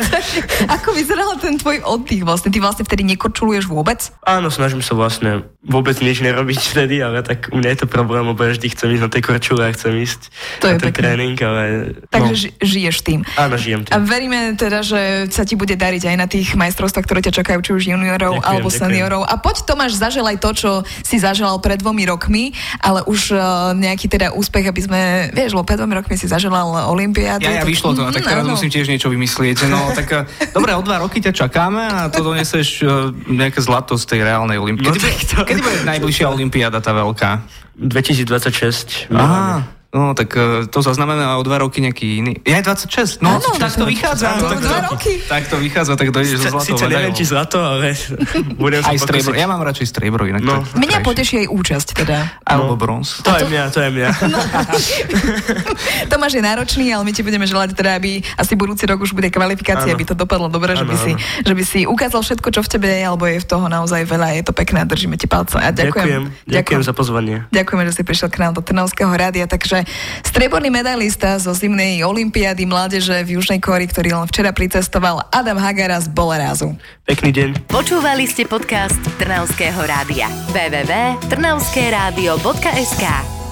Ako 0.74 0.90
vyzeral 0.90 1.38
ten 1.38 1.54
tvoj 1.54 1.82
oddych 1.82 2.20
vlastne? 2.20 2.48
Ty 2.48 2.58
vlastne 2.60 2.82
vtedy 2.82 3.06
nekorčuluješ 3.06 3.64
vôbec? 3.64 4.10
Áno, 4.20 4.48
snažím 4.48 4.80
sa 4.80 4.92
vlastne 4.92 5.42
vôbec 5.60 5.94
nič 5.96 6.18
nerobiť 6.18 6.58
vtedy, 6.66 6.98
ale 6.98 7.20
tak 7.20 7.48
u 7.48 7.56
mňa 7.56 7.70
je 7.70 7.78
to 7.78 7.88
problém, 7.88 8.20
lebo 8.22 8.36
ja 8.38 8.52
vždy 8.52 8.68
chcem 8.68 8.90
ísť 8.90 9.02
na 9.02 9.08
tej 9.08 9.22
korčule 9.22 9.62
a 9.62 9.70
chcem 9.70 9.94
ísť 9.96 10.20
To 10.58 10.66
je 10.66 10.74
na 10.74 10.78
ten 10.78 10.90
pekné. 10.90 10.98
tréning, 11.06 11.36
ale 11.38 11.62
Takže 12.06 12.26
no, 12.28 12.36
ži- 12.36 12.54
žiješ 12.60 12.96
tým. 13.00 13.20
áno, 13.32 13.54
žijem 13.54 13.80
A 13.86 13.96
tým. 13.96 14.04
veríme 14.04 14.38
teda, 14.54 14.82
že 14.82 15.00
sa 15.30 15.42
ti 15.42 15.54
bude 15.54 15.72
dariť 15.72 16.02
aj 16.04 16.16
na 16.16 16.26
tých 16.26 16.52
majstrovstvách, 16.52 17.00
ktoré 17.02 17.20
ťa 17.22 17.32
čakajú, 17.34 17.58
či 17.60 17.70
už 17.72 17.82
juniorov 17.88 18.34
Ďakujem, 18.34 18.50
alebo 18.50 18.68
ďakujem. 18.68 18.82
seniorov. 18.84 19.22
A 19.22 19.34
poď 19.36 19.56
Tomáš, 19.64 19.92
zaželaj 19.94 20.36
to, 20.36 20.50
čo 20.52 20.70
si 21.00 21.16
zaželal 21.16 21.56
pred 21.58 21.78
dvomi 21.78 22.04
rokmi, 22.04 22.50
ale 22.78 23.00
už 23.02 23.32
uh, 23.32 23.40
nejaký 23.72 24.04
teda 24.06 24.32
úspech, 24.32 24.66
aby 24.66 24.80
sme, 24.80 25.00
vieš, 25.30 25.54
lebo 25.54 25.62
pred 25.62 25.78
dvomi 25.78 25.94
rokmi 25.94 26.14
si 26.14 26.26
zaželal 26.26 26.66
Olympiádu. 26.88 27.40
Ja, 27.40 27.50
ja, 27.52 27.62
tak- 27.62 27.70
vyšlo 27.70 27.94
to, 27.94 28.02
Mhm, 28.04 28.23
tak 28.24 28.32
teraz 28.34 28.48
musím 28.48 28.72
tiež 28.72 28.88
niečo 28.88 29.12
vymyslieť. 29.12 29.68
No, 29.68 29.78
tak 29.98 30.08
eh, 30.10 30.24
dobre, 30.50 30.72
o 30.72 30.80
dva 30.80 31.04
roky 31.04 31.20
ťa 31.20 31.36
čakáme 31.36 31.84
a 31.84 32.08
to 32.08 32.24
doneseš 32.24 32.80
eh, 32.80 32.88
nejaké 33.28 33.60
zlato 33.60 33.94
z 33.94 34.04
tej 34.08 34.24
reálnej 34.24 34.56
olimpiády. 34.56 34.88
No 34.88 34.96
Kedy, 34.96 35.04
tak 35.04 35.14
to- 35.28 35.46
kedy 35.46 35.60
bude 35.60 35.78
najbližšia 35.84 36.26
olimpiáda, 36.34 36.80
tá 36.80 36.90
veľká? 36.90 37.30
2026. 37.76 39.12
Aha, 39.12 39.66
no 39.94 40.12
tak 40.12 40.34
eh, 40.34 40.66
to 40.66 40.78
zaznamená 40.80 41.38
o 41.38 41.42
dva 41.42 41.62
roky 41.62 41.78
nejaký 41.78 42.18
iný. 42.18 42.32
Je 42.42 42.50
aj 42.50 42.66
26, 42.66 43.22
no 43.22 43.38
Áno, 43.38 43.46
tak 43.54 43.72
to 43.72 43.86
vychádza. 43.86 44.26
to 44.36 44.46
tak, 44.48 44.60
dva 44.60 44.78
roky. 44.90 45.12
tak 45.22 45.42
to 45.46 45.56
vychádza, 45.56 45.94
tak 45.94 46.10
dojdeš 46.10 46.36
so 46.36 46.50
zlatou 46.50 46.66
Sice 46.66 46.84
neviem, 46.84 47.14
či 47.14 47.24
zlato, 47.24 47.58
ale 47.58 47.94
budem 48.60 48.82
sa 48.82 48.90
Aj 48.90 48.98
striebro. 48.98 49.32
Ja 49.32 49.46
mám 49.46 49.62
radšej 49.62 49.86
striebro, 49.88 50.26
inak 50.26 50.42
No. 50.42 50.60
to 50.60 50.74
je 50.74 50.82
Mňa 50.82 50.98
poteší 51.00 51.34
aj 51.40 51.48
účasť 51.48 51.88
teda. 51.96 52.18
Alebo 52.42 52.74
bronz. 52.74 53.22
To 53.22 53.30
je 53.32 53.46
mňa, 53.46 53.62
to 53.70 53.78
je 53.80 53.90
mňa. 53.90 54.08
Tomáš 56.10 56.32
je 56.34 56.42
náročný, 56.42 56.90
ale 56.90 57.02
my 57.04 57.12
ti 57.12 57.22
budeme 57.22 57.44
želať 57.44 57.74
teda, 57.74 57.96
aby 57.96 58.20
asi 58.34 58.52
budúci 58.54 58.84
rok 58.84 58.98
už 58.98 59.12
bude 59.12 59.30
kvalifikácia, 59.30 59.88
Áno. 59.88 59.94
aby 59.94 60.04
to 60.04 60.14
dopadlo 60.14 60.48
dobre, 60.48 60.74
že 60.74 60.82
by, 60.82 60.92
Áno, 60.92 61.04
si, 61.04 61.12
že 61.40 61.52
by 61.52 61.62
si 61.62 61.80
ukázal 61.84 62.20
všetko, 62.20 62.48
čo 62.50 62.60
v 62.60 62.68
tebe 62.68 62.88
je, 62.88 63.02
alebo 63.02 63.24
je 63.24 63.38
v 63.38 63.46
toho 63.46 63.66
naozaj 63.66 64.02
veľa, 64.04 64.34
je 64.34 64.44
to 64.44 64.52
pekné 64.52 64.82
a 64.82 64.86
držíme 64.86 65.14
ti 65.14 65.26
palce. 65.26 65.56
A 65.56 65.70
ďakujem. 65.70 65.94
Ďakujem, 65.94 66.50
ďakujem 66.50 66.82
za 66.82 66.92
pozvanie. 66.92 67.36
Ďakujeme, 67.50 67.82
že 67.86 67.92
si 67.94 68.02
prišiel 68.02 68.28
k 68.28 68.38
nám 68.40 68.52
do 68.52 68.60
Trnavského 68.60 69.12
rádia. 69.12 69.46
Takže 69.46 69.83
strieborný 70.26 70.70
medailista 70.72 71.38
zo 71.38 71.54
zimnej 71.54 72.02
olympiády 72.02 72.66
mládeže 72.66 73.22
v 73.22 73.38
Južnej 73.38 73.62
Kóri, 73.62 73.86
ktorý 73.86 74.10
len 74.16 74.26
včera 74.26 74.50
pricestoval 74.50 75.22
Adam 75.30 75.58
Hagara 75.60 76.00
z 76.00 76.08
Bolerázu. 76.10 76.74
Pekný 77.04 77.36
deň. 77.36 77.68
Počúvali 77.68 78.24
ste 78.24 78.48
podcast 78.48 78.96
Trnavského 79.20 79.84
rádia. 79.84 80.32
www.trnavskeradio.sk 80.50 83.43